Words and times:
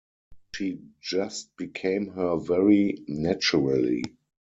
She 0.55 0.81
just 0.99 1.55
became 1.57 2.07
her 2.13 2.35
very 2.39 3.03
naturally. 3.07 4.01